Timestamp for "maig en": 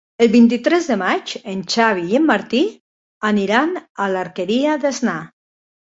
1.01-1.59